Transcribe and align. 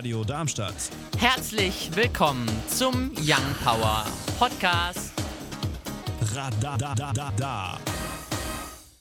Radio 0.00 0.24
Darmstadt. 0.24 0.74
Herzlich 1.18 1.90
willkommen 1.92 2.48
zum 2.68 3.12
Young 3.18 3.54
Power 3.62 4.06
Podcast. 4.38 5.12
Radadadada. 6.34 7.78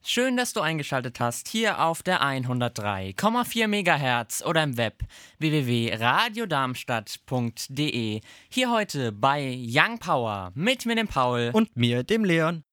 Schön, 0.04 0.36
dass 0.36 0.52
du 0.52 0.60
eingeschaltet 0.60 1.22
hast 1.22 1.48
hier 1.48 1.82
auf 1.82 2.04
der 2.04 2.22
103,4 2.22 3.68
MHz 3.70 4.44
oder 4.46 4.62
im 4.62 4.76
Web 4.76 5.04
www.radiodarmstadt.de. 5.38 8.20
Hier 8.50 8.70
heute 8.70 9.14
bei 9.14 9.56
Young 9.58 10.00
Power 10.00 10.52
mit 10.54 10.86
mir, 10.86 10.96
dem 10.96 11.08
Paul. 11.08 11.52
Und 11.54 11.78
mir, 11.78 12.04
dem 12.04 12.26
Leon. 12.26 12.66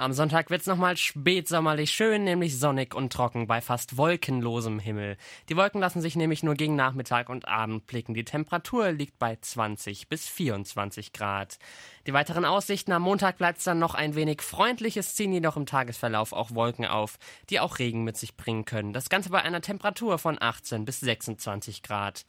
Am 0.00 0.14
Sonntag 0.14 0.48
wird's 0.48 0.64
nochmal 0.64 0.96
spätsommerlich 0.96 1.90
schön, 1.90 2.24
nämlich 2.24 2.58
sonnig 2.58 2.94
und 2.94 3.12
trocken 3.12 3.46
bei 3.46 3.60
fast 3.60 3.98
wolkenlosem 3.98 4.78
Himmel. 4.78 5.18
Die 5.50 5.58
Wolken 5.58 5.78
lassen 5.78 6.00
sich 6.00 6.16
nämlich 6.16 6.42
nur 6.42 6.54
gegen 6.54 6.74
Nachmittag 6.74 7.28
und 7.28 7.46
Abend 7.46 7.86
blicken. 7.86 8.14
Die 8.14 8.24
Temperatur 8.24 8.92
liegt 8.92 9.18
bei 9.18 9.36
20 9.38 10.08
bis 10.08 10.26
24 10.26 11.12
Grad. 11.12 11.58
Die 12.06 12.14
weiteren 12.14 12.46
Aussichten 12.46 12.92
am 12.92 13.02
Montag 13.02 13.36
bleibt's 13.36 13.64
dann 13.64 13.78
noch 13.78 13.94
ein 13.94 14.14
wenig 14.14 14.40
freundlich. 14.40 14.96
Es 14.96 15.14
ziehen 15.14 15.32
jedoch 15.32 15.58
im 15.58 15.66
Tagesverlauf 15.66 16.32
auch 16.32 16.54
Wolken 16.54 16.86
auf, 16.86 17.18
die 17.50 17.60
auch 17.60 17.78
Regen 17.78 18.04
mit 18.04 18.16
sich 18.16 18.36
bringen 18.36 18.64
können. 18.64 18.94
Das 18.94 19.10
Ganze 19.10 19.28
bei 19.28 19.42
einer 19.42 19.60
Temperatur 19.60 20.18
von 20.18 20.40
18 20.40 20.86
bis 20.86 21.00
26 21.00 21.82
Grad. 21.82 22.24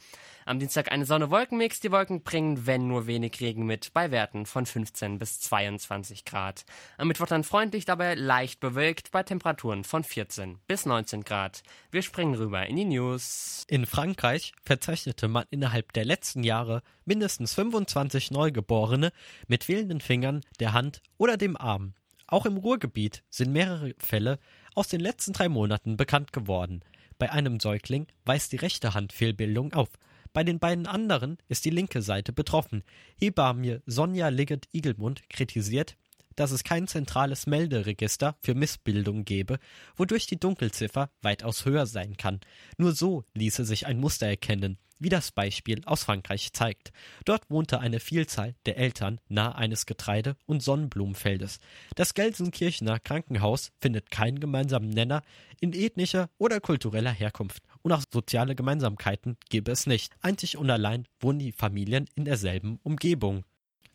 Am 0.45 0.59
Dienstag 0.59 0.91
eine 0.91 1.05
Sonne-Wolkenmix. 1.05 1.79
Die 1.79 1.91
Wolken 1.91 2.23
bringen, 2.23 2.65
wenn 2.65 2.87
nur 2.87 3.07
wenig 3.07 3.39
Regen 3.39 3.65
mit, 3.65 3.93
bei 3.93 4.11
Werten 4.11 4.45
von 4.45 4.65
15 4.65 5.19
bis 5.19 5.39
22 5.39 6.25
Grad. 6.25 6.65
Am 6.97 7.07
Mittwoch 7.07 7.27
dann 7.27 7.45
freundlich, 7.45 7.85
dabei 7.85 8.15
leicht 8.15 8.59
bewölkt, 8.59 9.11
bei 9.11 9.23
Temperaturen 9.23 9.85
von 9.85 10.03
14 10.03 10.59
bis 10.67 10.85
19 10.85 11.23
Grad. 11.23 11.63
Wir 11.91 12.01
springen 12.01 12.35
rüber 12.35 12.65
in 12.65 12.75
die 12.75 12.85
News. 12.85 13.65
In 13.69 13.85
Frankreich 13.85 14.53
verzeichnete 14.63 15.29
man 15.29 15.45
innerhalb 15.49 15.93
der 15.93 16.03
letzten 16.03 16.43
Jahre 16.43 16.81
mindestens 17.05 17.53
25 17.53 18.31
Neugeborene 18.31 19.11
mit 19.47 19.60
fehlenden 19.63 20.01
Fingern, 20.01 20.41
der 20.59 20.73
Hand 20.73 21.01
oder 21.17 21.37
dem 21.37 21.57
Arm. 21.57 21.93
Auch 22.27 22.45
im 22.45 22.57
Ruhrgebiet 22.57 23.23
sind 23.29 23.51
mehrere 23.51 23.93
Fälle 23.97 24.39
aus 24.73 24.87
den 24.87 25.01
letzten 25.01 25.33
drei 25.33 25.49
Monaten 25.49 25.97
bekannt 25.97 26.31
geworden. 26.31 26.81
Bei 27.17 27.31
einem 27.31 27.59
Säugling 27.59 28.07
weist 28.25 28.51
die 28.51 28.57
rechte 28.57 28.93
Hand 28.93 29.13
Fehlbildung 29.13 29.73
auf. 29.73 29.89
Bei 30.33 30.43
den 30.43 30.59
beiden 30.59 30.87
anderen 30.87 31.37
ist 31.49 31.65
die 31.65 31.69
linke 31.69 32.01
Seite 32.01 32.31
betroffen. 32.31 32.83
Hebamme 33.19 33.81
Sonja 33.85 34.29
Liggett-Igelmund 34.29 35.29
kritisiert, 35.29 35.97
dass 36.35 36.51
es 36.51 36.63
kein 36.63 36.87
zentrales 36.87 37.47
Melderegister 37.47 38.37
für 38.39 38.55
Missbildung 38.55 39.25
gebe, 39.25 39.59
wodurch 39.95 40.25
die 40.25 40.39
Dunkelziffer 40.39 41.09
weitaus 41.21 41.65
höher 41.65 41.85
sein 41.85 42.15
kann. 42.15 42.39
Nur 42.77 42.93
so 42.93 43.25
ließe 43.33 43.65
sich 43.65 43.85
ein 43.85 43.99
Muster 43.99 44.27
erkennen, 44.27 44.77
wie 45.01 45.09
das 45.09 45.31
Beispiel 45.31 45.81
aus 45.85 46.03
Frankreich 46.03 46.53
zeigt. 46.53 46.91
Dort 47.25 47.49
wohnte 47.49 47.79
eine 47.79 47.99
Vielzahl 47.99 48.55
der 48.65 48.77
Eltern 48.77 49.19
nahe 49.27 49.55
eines 49.55 49.85
Getreide- 49.85 50.37
und 50.45 50.63
Sonnenblumenfeldes. 50.63 51.59
Das 51.95 52.13
Gelsenkirchener 52.13 52.99
Krankenhaus 52.99 53.71
findet 53.79 54.11
keinen 54.11 54.39
gemeinsamen 54.39 54.89
Nenner 54.89 55.23
in 55.59 55.73
ethnischer 55.73 56.29
oder 56.37 56.61
kultureller 56.61 57.11
Herkunft. 57.11 57.63
Und 57.81 57.91
auch 57.91 58.03
soziale 58.11 58.55
Gemeinsamkeiten 58.55 59.37
gäbe 59.49 59.71
es 59.71 59.87
nicht. 59.87 60.13
Einzig 60.21 60.57
und 60.57 60.69
allein 60.69 61.07
wohnen 61.19 61.39
die 61.39 61.51
Familien 61.51 62.07
in 62.15 62.25
derselben 62.25 62.79
Umgebung. 62.83 63.43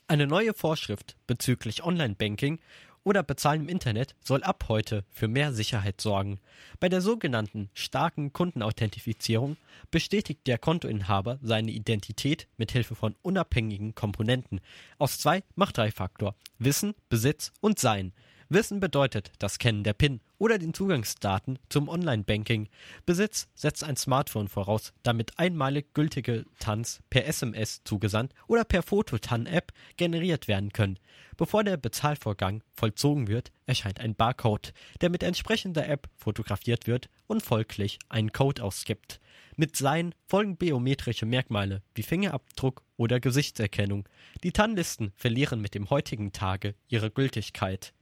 Eine 0.09 0.27
neue 0.27 0.55
Vorschrift 0.55 1.17
bezüglich 1.27 1.83
Online-Banking 1.83 2.61
oder 3.07 3.23
Bezahlen 3.23 3.63
im 3.63 3.69
Internet 3.69 4.17
soll 4.21 4.43
ab 4.43 4.65
heute 4.69 5.05
für 5.11 5.29
mehr 5.29 5.53
Sicherheit 5.53 6.01
sorgen. 6.01 6.41
Bei 6.81 6.89
der 6.89 7.01
sogenannten 7.01 7.71
starken 7.73 8.33
Kundenauthentifizierung 8.33 9.57
bestätigt 9.93 10.41
der 10.49 10.59
Kontoinhaber 10.59 11.39
seine 11.41 11.71
Identität 11.71 12.49
mit 12.57 12.73
Hilfe 12.73 12.97
von 12.97 13.15
unabhängigen 13.23 13.95
Komponenten. 13.95 14.61
Aus 14.99 15.19
zwei 15.19 15.45
macht 15.55 15.79
drei 15.79 15.93
Faktor. 15.93 16.35
Wissen, 16.59 16.95
Besitz 17.09 17.53
und 17.61 17.79
Sein. 17.79 18.13
Wissen 18.49 18.79
bedeutet 18.79 19.33
das 19.41 19.59
Kennen 19.59 19.83
der 19.83 19.93
PIN 19.93 20.21
oder 20.39 20.59
den 20.59 20.73
Zugangsdaten 20.73 21.59
zum 21.69 21.89
Online-Banking. 21.89 22.69
Besitz 23.05 23.49
setzt 23.57 23.83
ein 23.83 23.97
Smartphone 23.97 24.47
voraus, 24.47 24.93
damit 25.03 25.37
einmalig 25.37 25.95
gültige 25.95 26.45
TANs 26.61 27.01
per 27.11 27.27
SMS 27.27 27.83
zugesandt 27.83 28.33
oder 28.47 28.65
per 28.65 28.85
Fototan-App 28.85 29.73
generiert 29.97 30.47
werden 30.47 30.73
können. 30.73 31.01
Bevor 31.37 31.65
der 31.65 31.77
Bezahlvorgang 31.77 32.63
vollzogen 32.73 33.27
wird, 33.27 33.51
erscheint 33.67 33.99
ein 33.99 34.15
Barcode, 34.15 34.73
der 35.01 35.11
mit 35.11 35.25
entsprechender 35.25 35.89
App 35.89 36.09
fotografiert 36.17 36.87
wird 36.87 37.09
und 37.27 37.43
folglich 37.43 37.99
einen 38.09 38.33
Code 38.33 38.63
ausgibt. 38.63 39.21
Mit 39.57 39.75
Sein 39.75 40.15
folgen 40.29 40.57
biometrische 40.57 41.27
Merkmale 41.27 41.83
wie 41.97 42.05
Fingerabdruck 42.05 42.85
oder 42.97 43.19
Gesichtserkennung. 43.19 44.09
Die 44.45 44.53
TAN-Listen 44.53 45.13
verlieren 45.17 45.61
mit 45.61 45.75
dem 45.75 45.91
heutigen 45.91 46.31
Tage 46.33 46.77
ihre 46.89 47.11
Gültigkeit. 47.11 47.93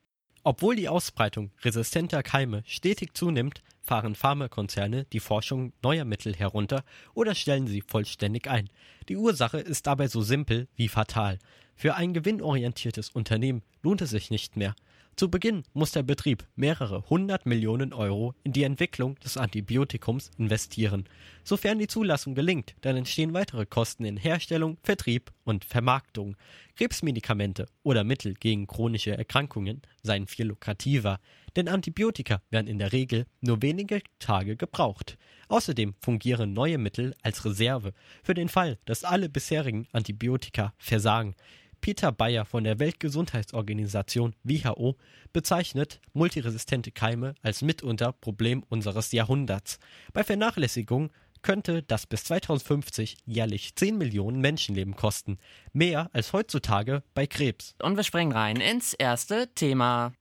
Obwohl 0.47 0.77
die 0.77 0.91
Ausbreitung 0.91 1.53
resistenter 1.63 2.23
Keime 2.23 2.63
stetig 2.67 3.15
zunimmt, 3.15 3.63
fahren 3.81 4.15
Pharmakonzerne 4.15 5.07
die 5.07 5.21
Forschung 5.21 5.73
neuer 5.83 6.05
Mittel 6.05 6.37
herunter 6.37 6.85
oder 7.15 7.35
stellen 7.35 7.67
sie 7.67 7.81
vollständig 7.81 8.47
ein. 8.49 8.69
Die 9.09 9.17
Ursache 9.17 9.59
ist 9.59 9.87
dabei 9.87 10.07
so 10.07 10.21
simpel 10.21 10.69
wie 10.77 10.89
fatal. 10.89 11.39
Für 11.75 11.95
ein 11.95 12.13
gewinnorientiertes 12.13 13.09
Unternehmen 13.09 13.63
lohnt 13.83 14.03
es 14.03 14.11
sich 14.11 14.31
nicht 14.31 14.55
mehr. 14.59 14.75
Zu 15.17 15.31
Beginn 15.31 15.63
muss 15.75 15.93
der 15.93 16.03
Betrieb 16.03 16.45
mehrere 16.57 17.09
hundert 17.09 17.47
Millionen 17.47 17.93
Euro 17.93 18.35
in 18.43 18.53
die 18.53 18.65
Entwicklung 18.65 19.15
des 19.21 19.37
Antibiotikums 19.37 20.33
investieren. 20.39 21.05
Sofern 21.45 21.79
die 21.79 21.87
Zulassung 21.87 22.35
gelingt, 22.35 22.75
dann 22.81 22.97
entstehen 22.97 23.33
weitere 23.33 23.65
Kosten 23.65 24.05
in 24.05 24.17
Herstellung, 24.17 24.77
Vertrieb 24.83 25.31
und 25.45 25.65
Vermarktung. 25.65 26.37
Krebsmedikamente 26.75 27.67
oder 27.85 28.03
Mittel 28.03 28.35
gegen 28.35 28.67
chronische 28.67 29.17
Erkrankungen 29.17 29.83
seien 30.03 30.27
viel 30.27 30.47
lukrativer, 30.47 31.21
denn 31.55 31.69
Antibiotika 31.69 32.43
werden 32.51 32.67
in 32.67 32.79
der 32.79 32.93
Regel 32.93 33.27
nur 33.41 33.63
wenige 33.63 34.03
Tage 34.19 34.57
gebraucht. 34.57 35.17
Außerdem 35.47 35.95
fungieren 36.01 36.53
neue 36.55 36.79
Mittel 36.79 37.15
als 37.23 37.45
Reserve 37.45 37.93
für 38.25 38.35
den 38.35 38.49
Fall, 38.49 38.79
dass 38.85 39.05
alle 39.05 39.29
bisherigen 39.29 39.87
Antibiotika 39.93 40.75
versagen. 40.79 41.37
Peter 41.85 42.13
Bayer 42.13 42.47
von 42.47 42.65
der 42.65 42.79
Weltgesundheitsorganisation 42.79 44.35
WHO 44.43 44.97
bezeichnet 45.35 46.01
multiresistente 46.15 46.91
Keime 46.93 47.35
als 47.43 47.61
mitunter 47.61 48.13
Problem 48.13 48.65
unseres 48.71 49.13
Jahrhunderts. 49.13 49.79
Bei 50.15 50.25
Vernachlässigung 50.25 51.11
könnte 51.43 51.83
das 51.83 52.07
bis 52.07 52.25
2050 52.25 53.19
jährlich 53.27 53.75
10 53.77 53.99
Millionen 53.99 54.41
Menschenleben 54.41 54.97
kosten. 54.97 55.37
Mehr 55.75 56.09
als 56.15 56.33
heutzutage 56.33 57.03
bei 57.13 57.27
Krebs. 57.27 57.75
Und 57.83 57.97
wir 57.97 58.03
springen 58.03 58.33
rein 58.33 58.63
ins 58.63 58.95
erste 58.95 59.53
Thema. 59.55 60.15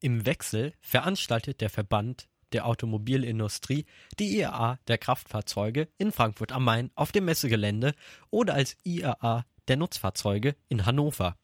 Im 0.00 0.26
Wechsel 0.26 0.72
veranstaltet 0.80 1.60
der 1.60 1.70
Verband 1.70 2.26
der 2.50 2.66
Automobilindustrie 2.66 3.86
die 4.18 4.38
IAA 4.38 4.80
der 4.88 4.98
Kraftfahrzeuge 4.98 5.86
in 5.98 6.10
Frankfurt 6.10 6.50
am 6.50 6.64
Main 6.64 6.90
auf 6.96 7.12
dem 7.12 7.26
Messegelände 7.26 7.94
oder 8.30 8.54
als 8.54 8.76
IAA 8.82 9.44
der 9.68 9.76
Nutzfahrzeuge 9.76 10.56
in 10.68 10.86
Hannover. 10.86 11.36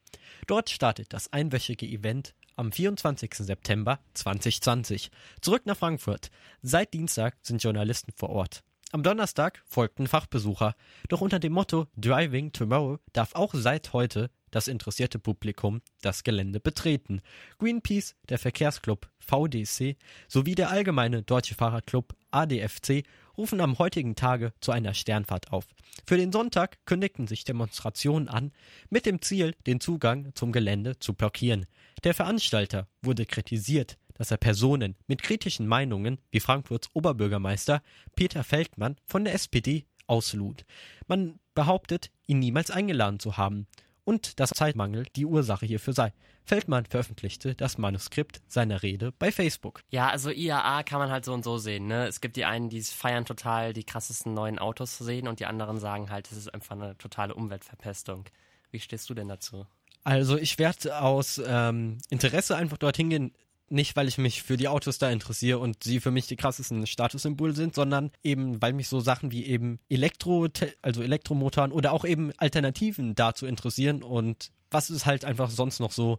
Dort 0.46 0.70
startet 0.70 1.12
das 1.12 1.32
einwöchige 1.32 1.86
Event 1.86 2.34
am 2.56 2.72
24. 2.72 3.34
September 3.34 4.00
2020. 4.14 5.10
Zurück 5.40 5.66
nach 5.66 5.76
Frankfurt. 5.76 6.30
Seit 6.62 6.94
Dienstag 6.94 7.36
sind 7.42 7.62
Journalisten 7.62 8.12
vor 8.16 8.30
Ort. 8.30 8.62
Am 8.92 9.02
Donnerstag 9.02 9.62
folgten 9.64 10.06
Fachbesucher, 10.06 10.74
doch 11.08 11.22
unter 11.22 11.38
dem 11.38 11.54
Motto 11.54 11.86
Driving 11.96 12.52
Tomorrow 12.52 12.98
darf 13.14 13.34
auch 13.34 13.54
seit 13.54 13.94
heute 13.94 14.30
das 14.50 14.68
interessierte 14.68 15.18
Publikum 15.18 15.80
das 16.02 16.24
Gelände 16.24 16.60
betreten. 16.60 17.22
Greenpeace, 17.58 18.14
der 18.28 18.38
Verkehrsclub 18.38 19.08
VDC 19.18 19.96
sowie 20.28 20.54
der 20.54 20.68
allgemeine 20.68 21.22
Deutsche 21.22 21.54
Fahrradclub 21.54 22.14
ADFC 22.32 23.04
rufen 23.36 23.60
am 23.60 23.78
heutigen 23.78 24.14
Tage 24.14 24.52
zu 24.60 24.72
einer 24.72 24.94
Sternfahrt 24.94 25.52
auf. 25.52 25.66
Für 26.06 26.16
den 26.16 26.32
Sonntag 26.32 26.78
kündigten 26.86 27.26
sich 27.26 27.44
Demonstrationen 27.44 28.28
an, 28.28 28.52
mit 28.90 29.06
dem 29.06 29.22
Ziel, 29.22 29.54
den 29.66 29.80
Zugang 29.80 30.32
zum 30.34 30.52
Gelände 30.52 30.98
zu 30.98 31.14
blockieren. 31.14 31.66
Der 32.04 32.14
Veranstalter 32.14 32.88
wurde 33.02 33.26
kritisiert, 33.26 33.98
dass 34.14 34.30
er 34.30 34.36
Personen 34.36 34.96
mit 35.06 35.22
kritischen 35.22 35.66
Meinungen 35.66 36.18
wie 36.30 36.40
Frankfurts 36.40 36.90
Oberbürgermeister 36.92 37.82
Peter 38.14 38.44
Feldmann 38.44 38.96
von 39.06 39.24
der 39.24 39.34
SPD 39.34 39.86
auslud. 40.06 40.64
Man 41.06 41.38
behauptet, 41.54 42.10
ihn 42.26 42.38
niemals 42.38 42.70
eingeladen 42.70 43.18
zu 43.18 43.36
haben 43.36 43.66
und 44.04 44.40
dass 44.40 44.50
Zeitmangel 44.50 45.06
die 45.16 45.26
Ursache 45.26 45.66
hierfür 45.66 45.92
sei. 45.92 46.12
Feldmann 46.44 46.86
veröffentlichte 46.86 47.54
das 47.54 47.78
Manuskript 47.78 48.42
seiner 48.48 48.82
Rede 48.82 49.12
bei 49.12 49.30
Facebook. 49.30 49.82
Ja, 49.90 50.08
also 50.08 50.30
IAA 50.30 50.82
kann 50.82 50.98
man 50.98 51.10
halt 51.10 51.24
so 51.24 51.32
und 51.32 51.44
so 51.44 51.58
sehen. 51.58 51.86
Ne? 51.86 52.06
Es 52.06 52.20
gibt 52.20 52.36
die 52.36 52.44
einen, 52.44 52.68
die 52.68 52.82
feiern 52.82 53.24
total, 53.24 53.72
die 53.72 53.84
krassesten 53.84 54.34
neuen 54.34 54.58
Autos 54.58 54.96
zu 54.96 55.04
sehen 55.04 55.28
und 55.28 55.40
die 55.40 55.46
anderen 55.46 55.78
sagen 55.78 56.10
halt, 56.10 56.30
es 56.30 56.36
ist 56.38 56.52
einfach 56.52 56.74
eine 56.74 56.98
totale 56.98 57.34
Umweltverpestung. 57.34 58.24
Wie 58.70 58.80
stehst 58.80 59.08
du 59.08 59.14
denn 59.14 59.28
dazu? 59.28 59.66
Also 60.04 60.36
ich 60.36 60.58
werde 60.58 61.00
aus 61.00 61.40
ähm, 61.44 61.98
Interesse 62.10 62.56
einfach 62.56 62.78
dorthin 62.78 63.10
gehen, 63.10 63.32
nicht, 63.72 63.96
weil 63.96 64.08
ich 64.08 64.18
mich 64.18 64.42
für 64.42 64.56
die 64.56 64.68
Autos 64.68 64.98
da 64.98 65.10
interessiere 65.10 65.58
und 65.58 65.82
sie 65.82 66.00
für 66.00 66.10
mich 66.10 66.26
die 66.26 66.36
krassesten 66.36 66.86
Statussymbole 66.86 67.54
sind, 67.54 67.74
sondern 67.74 68.10
eben, 68.22 68.60
weil 68.60 68.72
mich 68.72 68.88
so 68.88 69.00
Sachen 69.00 69.32
wie 69.32 69.46
eben 69.46 69.80
Elektro, 69.88 70.46
also 70.82 71.02
Elektromotoren 71.02 71.72
oder 71.72 71.92
auch 71.92 72.04
eben 72.04 72.32
Alternativen 72.36 73.14
dazu 73.14 73.46
interessieren 73.46 74.02
und 74.02 74.52
was 74.70 74.90
es 74.90 75.06
halt 75.06 75.24
einfach 75.24 75.50
sonst 75.50 75.80
noch 75.80 75.92
so 75.92 76.18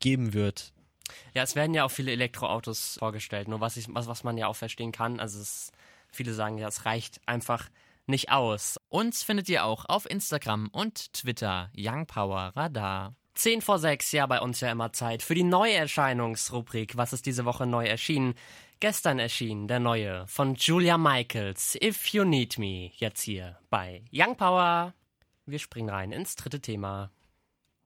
geben 0.00 0.34
wird. 0.34 0.72
Ja, 1.34 1.42
es 1.42 1.56
werden 1.56 1.74
ja 1.74 1.84
auch 1.84 1.90
viele 1.90 2.12
Elektroautos 2.12 2.98
vorgestellt, 2.98 3.48
nur 3.48 3.60
was, 3.60 3.76
ich, 3.76 3.86
was, 3.88 4.06
was 4.06 4.24
man 4.24 4.36
ja 4.36 4.46
auch 4.46 4.56
verstehen 4.56 4.92
kann. 4.92 5.20
Also 5.20 5.40
es, 5.40 5.72
viele 6.10 6.34
sagen 6.34 6.58
ja, 6.58 6.68
es 6.68 6.84
reicht 6.84 7.20
einfach 7.26 7.68
nicht 8.06 8.30
aus. 8.30 8.78
Uns 8.88 9.22
findet 9.22 9.48
ihr 9.48 9.64
auch 9.64 9.84
auf 9.86 10.08
Instagram 10.08 10.68
und 10.68 11.12
Twitter 11.12 11.70
Young 11.76 12.06
Power 12.06 12.52
Radar. 12.56 13.14
10 13.38 13.62
vor 13.62 13.78
6, 13.78 14.10
ja, 14.10 14.26
bei 14.26 14.40
uns 14.40 14.58
ja 14.58 14.72
immer 14.72 14.92
Zeit 14.92 15.22
für 15.22 15.36
die 15.36 15.44
Neuerscheinungsrubrik. 15.44 16.96
Was 16.96 17.12
ist 17.12 17.24
diese 17.24 17.44
Woche 17.44 17.66
neu 17.66 17.86
erschienen? 17.86 18.34
Gestern 18.80 19.20
erschien 19.20 19.68
der 19.68 19.78
neue 19.78 20.26
von 20.26 20.56
Julia 20.56 20.98
Michaels, 20.98 21.78
If 21.80 22.08
You 22.08 22.24
Need 22.24 22.58
Me, 22.58 22.90
jetzt 22.96 23.22
hier 23.22 23.56
bei 23.70 24.02
Young 24.12 24.36
Power. 24.36 24.92
Wir 25.46 25.60
springen 25.60 25.88
rein 25.88 26.10
ins 26.10 26.34
dritte 26.34 26.60
Thema. 26.60 27.12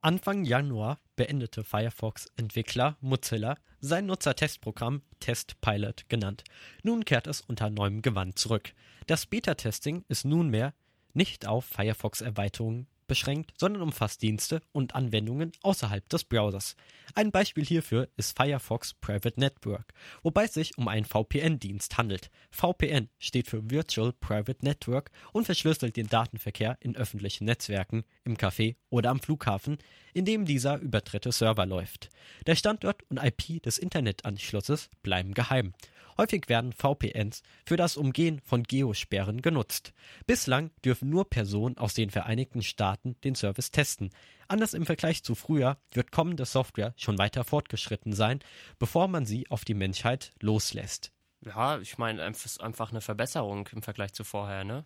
Anfang 0.00 0.46
Januar 0.46 0.98
beendete 1.16 1.64
Firefox-Entwickler 1.64 2.96
Mozilla 3.02 3.58
sein 3.78 4.06
Nutzertestprogramm 4.06 5.02
TestPilot 5.20 6.08
genannt. 6.08 6.44
Nun 6.82 7.04
kehrt 7.04 7.26
es 7.26 7.42
unter 7.42 7.68
neuem 7.68 8.00
Gewand 8.00 8.38
zurück. 8.38 8.72
Das 9.06 9.26
Beta-Testing 9.26 10.06
ist 10.08 10.24
nunmehr 10.24 10.72
nicht 11.12 11.46
auf 11.46 11.66
Firefox-Erweiterungen 11.66 12.86
beschränkt, 13.06 13.52
sondern 13.58 13.82
umfasst 13.82 14.22
Dienste 14.22 14.60
und 14.72 14.94
Anwendungen 14.94 15.52
außerhalb 15.62 16.08
des 16.08 16.24
Browsers. 16.24 16.76
Ein 17.14 17.30
Beispiel 17.30 17.64
hierfür 17.64 18.08
ist 18.16 18.36
Firefox 18.36 18.94
Private 18.94 19.38
Network, 19.38 19.92
wobei 20.22 20.44
es 20.44 20.54
sich 20.54 20.78
um 20.78 20.88
einen 20.88 21.04
VPN-Dienst 21.04 21.98
handelt. 21.98 22.30
VPN 22.50 23.08
steht 23.18 23.48
für 23.48 23.70
Virtual 23.70 24.12
Private 24.12 24.64
Network 24.64 25.10
und 25.32 25.44
verschlüsselt 25.44 25.96
den 25.96 26.08
Datenverkehr 26.08 26.78
in 26.80 26.96
öffentlichen 26.96 27.44
Netzwerken, 27.44 28.04
im 28.24 28.36
Café 28.36 28.76
oder 28.88 29.10
am 29.10 29.20
Flughafen, 29.20 29.78
in 30.14 30.24
dem 30.24 30.44
dieser 30.44 30.78
über 30.78 31.00
dritte 31.00 31.32
Server 31.32 31.66
läuft. 31.66 32.08
Der 32.46 32.56
Standort 32.56 33.02
und 33.10 33.18
IP 33.22 33.62
des 33.62 33.78
Internetanschlusses 33.78 34.90
bleiben 35.02 35.34
geheim. 35.34 35.74
Häufig 36.18 36.48
werden 36.48 36.72
VPNs 36.72 37.42
für 37.66 37.76
das 37.76 37.96
Umgehen 37.96 38.40
von 38.44 38.62
Geosperren 38.62 39.42
genutzt. 39.42 39.92
Bislang 40.26 40.70
dürfen 40.84 41.10
nur 41.10 41.28
Personen 41.28 41.78
aus 41.78 41.94
den 41.94 42.10
Vereinigten 42.10 42.62
Staaten 42.62 43.16
den 43.24 43.34
Service 43.34 43.70
testen. 43.70 44.10
Anders 44.48 44.74
im 44.74 44.86
Vergleich 44.86 45.22
zu 45.22 45.34
früher 45.34 45.78
wird 45.92 46.12
kommende 46.12 46.44
Software 46.44 46.94
schon 46.96 47.18
weiter 47.18 47.44
fortgeschritten 47.44 48.12
sein, 48.12 48.40
bevor 48.78 49.08
man 49.08 49.26
sie 49.26 49.48
auf 49.50 49.64
die 49.64 49.74
Menschheit 49.74 50.32
loslässt. 50.40 51.12
Ja, 51.44 51.78
ich 51.78 51.98
meine, 51.98 52.22
es 52.22 52.46
ist 52.46 52.60
einfach 52.60 52.90
eine 52.90 53.00
Verbesserung 53.00 53.68
im 53.72 53.82
Vergleich 53.82 54.12
zu 54.12 54.24
vorher, 54.24 54.64
ne? 54.64 54.84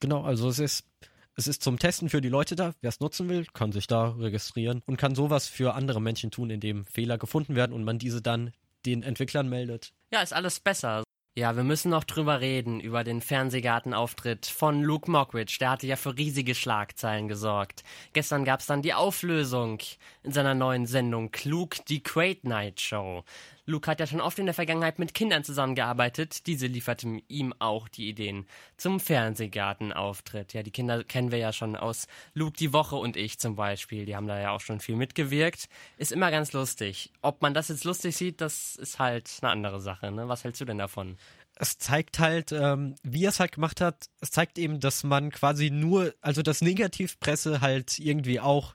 Genau, 0.00 0.22
also 0.22 0.48
es 0.48 0.58
ist 0.58 0.86
es 1.34 1.46
ist 1.46 1.62
zum 1.62 1.78
Testen 1.78 2.10
für 2.10 2.20
die 2.20 2.28
Leute 2.28 2.56
da. 2.56 2.74
Wer 2.82 2.90
es 2.90 3.00
nutzen 3.00 3.28
will, 3.28 3.46
kann 3.54 3.72
sich 3.72 3.86
da 3.86 4.10
registrieren 4.10 4.82
und 4.84 4.98
kann 4.98 5.14
sowas 5.14 5.48
für 5.48 5.74
andere 5.74 6.00
Menschen 6.00 6.30
tun, 6.30 6.50
indem 6.50 6.84
Fehler 6.84 7.16
gefunden 7.16 7.54
werden 7.54 7.72
und 7.72 7.84
man 7.84 7.98
diese 7.98 8.20
dann 8.20 8.52
den 8.84 9.02
Entwicklern 9.02 9.48
meldet. 9.48 9.94
Ja, 10.12 10.20
ist 10.20 10.34
alles 10.34 10.60
besser. 10.60 11.04
Ja, 11.34 11.56
wir 11.56 11.64
müssen 11.64 11.90
noch 11.90 12.04
drüber 12.04 12.42
reden, 12.42 12.80
über 12.80 13.02
den 13.02 13.22
Fernsehgartenauftritt 13.22 14.44
von 14.44 14.82
Luke 14.82 15.10
Mockridge. 15.10 15.56
Der 15.58 15.70
hatte 15.70 15.86
ja 15.86 15.96
für 15.96 16.18
riesige 16.18 16.54
Schlagzeilen 16.54 17.28
gesorgt. 17.28 17.82
Gestern 18.12 18.44
gab's 18.44 18.66
dann 18.66 18.82
die 18.82 18.92
Auflösung 18.92 19.78
in 20.22 20.32
seiner 20.32 20.52
neuen 20.52 20.84
Sendung 20.84 21.30
Luke, 21.44 21.80
die 21.88 22.02
Great 22.02 22.44
Night 22.44 22.82
Show. 22.82 23.24
Luke 23.64 23.88
hat 23.88 24.00
ja 24.00 24.06
schon 24.06 24.20
oft 24.20 24.38
in 24.38 24.46
der 24.46 24.54
Vergangenheit 24.54 24.98
mit 24.98 25.14
Kindern 25.14 25.44
zusammengearbeitet. 25.44 26.46
Diese 26.46 26.66
lieferten 26.66 27.22
ihm 27.28 27.54
auch 27.60 27.88
die 27.88 28.08
Ideen 28.08 28.46
zum 28.76 28.98
Fernsehgartenauftritt. 28.98 30.52
Ja, 30.52 30.62
die 30.62 30.72
Kinder 30.72 31.04
kennen 31.04 31.30
wir 31.30 31.38
ja 31.38 31.52
schon 31.52 31.76
aus 31.76 32.08
Luke 32.34 32.56
die 32.56 32.72
Woche 32.72 32.96
und 32.96 33.16
ich 33.16 33.38
zum 33.38 33.54
Beispiel. 33.54 34.04
Die 34.04 34.16
haben 34.16 34.26
da 34.26 34.40
ja 34.40 34.50
auch 34.50 34.60
schon 34.60 34.80
viel 34.80 34.96
mitgewirkt. 34.96 35.68
Ist 35.96 36.10
immer 36.10 36.32
ganz 36.32 36.52
lustig. 36.52 37.12
Ob 37.22 37.40
man 37.40 37.54
das 37.54 37.68
jetzt 37.68 37.84
lustig 37.84 38.16
sieht, 38.16 38.40
das 38.40 38.74
ist 38.74 38.98
halt 38.98 39.30
eine 39.42 39.52
andere 39.52 39.80
Sache. 39.80 40.10
Ne? 40.10 40.28
Was 40.28 40.42
hältst 40.42 40.60
du 40.60 40.64
denn 40.64 40.78
davon? 40.78 41.16
es 41.56 41.78
zeigt 41.78 42.18
halt, 42.18 42.50
ähm, 42.50 42.96
wie 43.02 43.24
er 43.24 43.28
es 43.28 43.38
halt 43.38 43.52
gemacht 43.52 43.80
hat, 43.80 44.06
es 44.20 44.30
zeigt 44.30 44.58
eben, 44.58 44.80
dass 44.80 45.04
man 45.04 45.30
quasi 45.30 45.70
nur, 45.70 46.14
also 46.20 46.42
dass 46.42 46.62
Negativpresse 46.62 47.60
halt 47.60 47.98
irgendwie 47.98 48.40
auch 48.40 48.74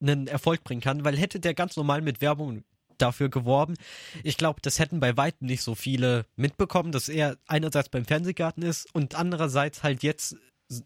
einen 0.00 0.26
Erfolg 0.26 0.62
bringen 0.64 0.80
kann, 0.80 1.04
weil 1.04 1.16
hätte 1.16 1.40
der 1.40 1.54
ganz 1.54 1.76
normal 1.76 2.02
mit 2.02 2.20
Werbung 2.20 2.64
dafür 2.98 3.28
geworben. 3.28 3.74
Ich 4.22 4.36
glaube, 4.36 4.60
das 4.62 4.78
hätten 4.78 5.00
bei 5.00 5.16
weitem 5.16 5.46
nicht 5.46 5.62
so 5.62 5.74
viele 5.74 6.26
mitbekommen, 6.36 6.92
dass 6.92 7.08
er 7.08 7.36
einerseits 7.46 7.88
beim 7.88 8.04
Fernsehgarten 8.04 8.62
ist 8.62 8.92
und 8.94 9.14
andererseits 9.14 9.82
halt 9.82 10.02
jetzt 10.02 10.36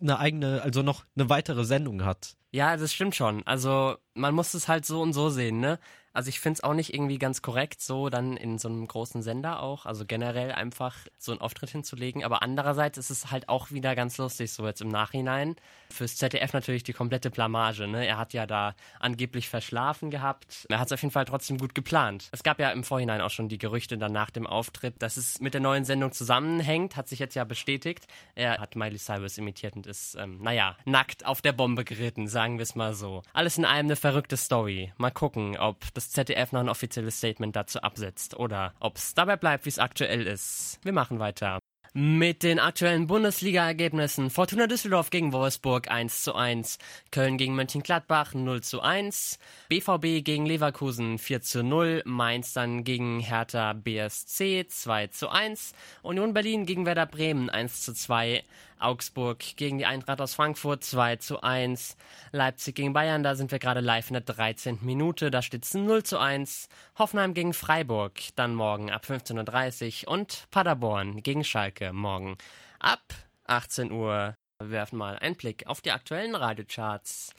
eine 0.00 0.18
eigene, 0.18 0.62
also 0.62 0.82
noch 0.82 1.04
eine 1.16 1.28
weitere 1.28 1.64
Sendung 1.64 2.04
hat. 2.04 2.36
Ja, 2.52 2.76
das 2.76 2.92
stimmt 2.92 3.14
schon. 3.14 3.46
Also 3.46 3.96
man 4.14 4.34
muss 4.34 4.54
es 4.54 4.68
halt 4.68 4.84
so 4.84 5.00
und 5.00 5.12
so 5.12 5.30
sehen, 5.30 5.60
ne? 5.60 5.78
Also 6.12 6.28
ich 6.28 6.40
finde 6.40 6.58
es 6.58 6.64
auch 6.64 6.74
nicht 6.74 6.92
irgendwie 6.92 7.18
ganz 7.18 7.40
korrekt, 7.40 7.80
so 7.80 8.08
dann 8.08 8.36
in 8.36 8.58
so 8.58 8.68
einem 8.68 8.86
großen 8.86 9.22
Sender 9.22 9.62
auch, 9.62 9.86
also 9.86 10.04
generell 10.04 10.50
einfach 10.52 10.96
so 11.18 11.32
einen 11.32 11.40
Auftritt 11.40 11.70
hinzulegen. 11.70 12.24
Aber 12.24 12.42
andererseits 12.42 12.98
ist 12.98 13.10
es 13.10 13.30
halt 13.30 13.48
auch 13.48 13.70
wieder 13.70 13.94
ganz 13.94 14.18
lustig, 14.18 14.52
so 14.52 14.66
jetzt 14.66 14.80
im 14.80 14.88
Nachhinein. 14.88 15.56
Fürs 15.90 16.16
ZDF 16.16 16.52
natürlich 16.52 16.82
die 16.82 16.92
komplette 16.92 17.30
Blamage, 17.30 17.86
ne? 17.86 18.06
Er 18.06 18.18
hat 18.18 18.32
ja 18.32 18.46
da 18.46 18.74
angeblich 18.98 19.48
verschlafen 19.48 20.10
gehabt. 20.10 20.66
Er 20.68 20.80
hat 20.80 20.86
es 20.86 20.92
auf 20.92 21.02
jeden 21.02 21.12
Fall 21.12 21.24
trotzdem 21.24 21.58
gut 21.58 21.74
geplant. 21.74 22.28
Es 22.32 22.42
gab 22.42 22.58
ja 22.58 22.70
im 22.70 22.84
Vorhinein 22.84 23.20
auch 23.20 23.30
schon 23.30 23.48
die 23.48 23.58
Gerüchte 23.58 23.96
dann 23.98 24.12
nach 24.12 24.30
dem 24.30 24.46
Auftritt, 24.46 25.02
dass 25.02 25.16
es 25.16 25.40
mit 25.40 25.54
der 25.54 25.60
neuen 25.60 25.84
Sendung 25.84 26.12
zusammenhängt, 26.12 26.96
hat 26.96 27.08
sich 27.08 27.18
jetzt 27.18 27.34
ja 27.34 27.44
bestätigt. 27.44 28.06
Er 28.34 28.58
hat 28.58 28.74
Miley 28.74 28.98
Cyrus 28.98 29.38
imitiert 29.38 29.76
und 29.76 29.86
ist, 29.86 30.16
ähm, 30.16 30.40
naja, 30.42 30.76
nackt 30.84 31.24
auf 31.24 31.40
der 31.40 31.52
Bombe 31.52 31.84
geritten, 31.84 32.26
sagen 32.26 32.58
wir 32.58 32.64
es 32.64 32.74
mal 32.74 32.94
so. 32.94 33.22
Alles 33.32 33.58
in 33.58 33.64
allem 33.64 33.86
eine 33.86 33.96
verrückte 33.96 34.36
Story. 34.36 34.92
Mal 34.96 35.10
gucken, 35.10 35.56
ob 35.56 35.92
das 35.94 35.99
ZDF 36.08 36.52
noch 36.52 36.60
ein 36.60 36.70
offizielles 36.70 37.18
Statement 37.18 37.54
dazu 37.54 37.82
absetzt 37.82 38.34
oder 38.34 38.72
ob 38.80 38.96
es 38.96 39.12
dabei 39.12 39.36
bleibt, 39.36 39.66
wie 39.66 39.68
es 39.70 39.78
aktuell 39.78 40.26
ist. 40.26 40.78
Wir 40.82 40.92
machen 40.92 41.18
weiter. 41.18 41.58
Mit 41.92 42.44
den 42.44 42.60
aktuellen 42.60 43.08
Bundesliga-Ergebnissen. 43.08 44.30
Fortuna 44.30 44.68
Düsseldorf 44.68 45.10
gegen 45.10 45.32
Wolfsburg 45.32 45.90
1 45.90 46.22
zu 46.22 46.36
1, 46.36 46.78
Köln 47.10 47.36
gegen 47.36 47.56
Mönchengladbach 47.56 48.32
0 48.32 48.62
zu 48.62 48.80
1, 48.80 49.40
BVB 49.68 50.24
gegen 50.24 50.46
Leverkusen 50.46 51.18
4 51.18 51.42
zu 51.42 51.64
0, 51.64 52.02
Mainz 52.04 52.52
dann 52.52 52.84
gegen 52.84 53.18
Hertha 53.18 53.72
BSC 53.72 54.68
2 54.68 55.08
zu 55.08 55.30
1, 55.30 55.72
Union 56.02 56.32
Berlin 56.32 56.64
gegen 56.64 56.86
Werder 56.86 57.06
Bremen 57.06 57.50
1 57.50 57.82
zu 57.82 57.92
2, 57.92 58.44
Augsburg 58.80 59.38
gegen 59.56 59.78
die 59.78 59.86
Eintracht 59.86 60.20
aus 60.20 60.34
Frankfurt 60.34 60.82
2 60.84 61.16
zu 61.16 61.42
1. 61.42 61.96
Leipzig 62.32 62.74
gegen 62.74 62.92
Bayern, 62.92 63.22
da 63.22 63.34
sind 63.34 63.50
wir 63.50 63.58
gerade 63.58 63.80
live 63.80 64.08
in 64.08 64.14
der 64.14 64.22
13. 64.22 64.78
Minute, 64.82 65.30
da 65.30 65.42
steht 65.42 65.64
es 65.64 65.74
0 65.74 66.02
zu 66.02 66.18
1. 66.18 66.68
Hoffenheim 66.98 67.34
gegen 67.34 67.54
Freiburg, 67.54 68.18
dann 68.36 68.54
morgen 68.54 68.90
ab 68.90 69.04
15.30 69.06 70.06
Uhr 70.06 70.12
und 70.12 70.46
Paderborn 70.50 71.22
gegen 71.22 71.44
Schalke 71.44 71.92
morgen 71.92 72.36
ab 72.78 73.02
18 73.46 73.92
Uhr. 73.92 74.34
Wir 74.60 74.70
werfen 74.70 74.98
mal 74.98 75.18
einen 75.18 75.36
Blick 75.36 75.66
auf 75.66 75.80
die 75.80 75.92
aktuellen 75.92 76.34
Radiocharts 76.34 77.34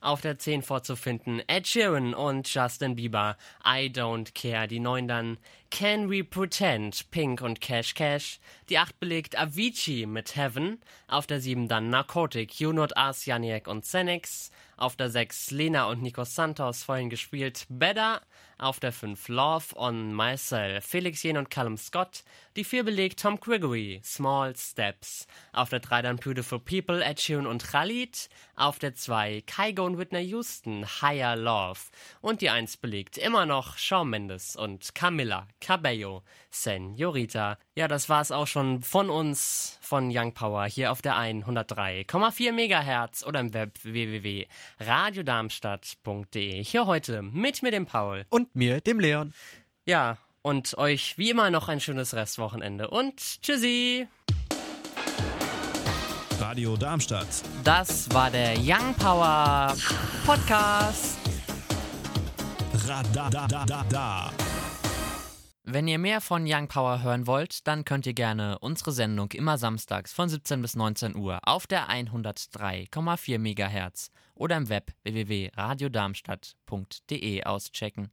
auf 0.00 0.20
der 0.20 0.38
10 0.38 0.62
vorzufinden. 0.62 1.42
Ed 1.46 1.66
Sheeran 1.66 2.14
und 2.14 2.52
Justin 2.52 2.96
Bieber, 2.96 3.36
I 3.64 3.90
Don't 3.90 4.32
Care. 4.34 4.66
Die 4.66 4.80
9 4.80 5.06
dann 5.06 5.38
Can 5.70 6.10
We 6.10 6.24
Pretend, 6.24 7.10
Pink 7.10 7.40
und 7.40 7.60
Cash 7.60 7.94
Cash. 7.94 8.40
Die 8.68 8.78
8 8.78 8.98
belegt 8.98 9.38
Avicii 9.38 10.04
mit 10.04 10.36
Heaven. 10.36 10.80
Auf 11.06 11.26
der 11.26 11.40
7 11.40 11.68
dann 11.68 11.88
Narcotic, 11.88 12.60
You 12.60 12.72
Not 12.72 12.92
Us, 12.98 13.24
Janiek 13.24 13.68
und 13.68 13.82
Xenix. 13.82 14.50
Auf 14.76 14.96
der 14.96 15.10
6 15.10 15.50
Lena 15.50 15.84
und 15.84 16.02
Nico 16.02 16.24
Santos, 16.24 16.82
vorhin 16.82 17.10
gespielt 17.10 17.66
Better. 17.68 18.22
Auf 18.58 18.80
der 18.80 18.92
5 18.92 19.28
Love 19.28 19.76
on 19.76 20.14
Myself, 20.14 20.84
Felix 20.84 21.22
Jen 21.22 21.38
und 21.38 21.50
Callum 21.50 21.76
Scott. 21.78 22.24
Die 22.56 22.64
4 22.64 22.84
belegt 22.84 23.20
Tom 23.20 23.38
Gregory, 23.40 24.00
Small 24.04 24.54
Steps. 24.56 25.26
Auf 25.52 25.70
der 25.70 25.80
3 25.80 26.02
dann 26.02 26.16
Beautiful 26.16 26.58
People, 26.58 27.02
Sheeran 27.16 27.46
und 27.46 27.64
Khalid. 27.64 28.28
Auf 28.56 28.78
der 28.78 28.94
2 28.94 29.42
Kygo 29.46 29.84
und 29.86 29.98
Whitney 29.98 30.22
Houston, 30.22 30.84
Higher 31.00 31.36
Love. 31.36 31.80
Und 32.20 32.40
die 32.40 32.50
1 32.50 32.78
belegt 32.78 33.16
immer 33.16 33.46
noch 33.46 33.78
Shawn 33.78 34.10
Mendes 34.10 34.56
und 34.56 34.94
Camilla 34.94 35.46
Cabello, 35.60 36.22
Senorita. 36.50 37.58
Ja, 37.74 37.88
das 37.88 38.08
war's 38.08 38.30
auch 38.32 38.46
schon 38.46 38.80
von 38.82 39.10
uns, 39.10 39.78
von 39.80 40.10
Young 40.12 40.34
Power, 40.34 40.66
hier 40.66 40.92
auf 40.92 41.02
der 41.02 41.16
103,4 41.16 42.52
Megahertz 42.52 43.24
oder 43.24 43.40
im 43.40 43.52
Web 43.54 43.78
www.radiodarmstadt.de. 43.82 46.62
Hier 46.64 46.86
heute 46.86 47.22
mit 47.22 47.62
mir, 47.62 47.70
dem 47.70 47.86
Paul. 47.86 48.26
Und 48.30 48.56
mir, 48.56 48.80
dem 48.80 48.98
Leon. 49.00 49.34
Ja, 49.84 50.18
und 50.42 50.76
euch 50.78 51.18
wie 51.18 51.30
immer 51.30 51.50
noch 51.50 51.68
ein 51.68 51.80
schönes 51.80 52.14
Restwochenende 52.14 52.88
und 52.90 53.42
tschüssi! 53.42 54.08
Radio 56.40 56.76
Darmstadt. 56.76 57.28
Das 57.64 58.10
war 58.12 58.30
der 58.30 58.54
Young 58.58 58.94
Power 58.94 59.74
Podcast. 60.24 61.18
Radadadada. 62.86 64.30
Wenn 65.72 65.86
ihr 65.86 66.00
mehr 66.00 66.20
von 66.20 66.46
Young 66.48 66.66
Power 66.66 67.04
hören 67.04 67.28
wollt, 67.28 67.68
dann 67.68 67.84
könnt 67.84 68.04
ihr 68.04 68.12
gerne 68.12 68.58
unsere 68.58 68.90
Sendung 68.90 69.30
immer 69.30 69.56
samstags 69.56 70.12
von 70.12 70.28
17 70.28 70.60
bis 70.62 70.74
19 70.74 71.14
Uhr 71.14 71.38
auf 71.44 71.68
der 71.68 71.88
103,4 71.88 73.38
MHz 73.38 74.10
oder 74.34 74.56
im 74.56 74.68
Web 74.68 74.90
www.radiodarmstadt.de 75.04 77.44
auschecken. 77.44 78.08